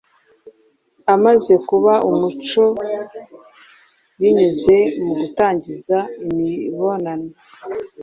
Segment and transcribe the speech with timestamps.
[1.13, 2.63] amaze kuba umuco
[4.19, 7.29] binyuze mu gutangiza imibonano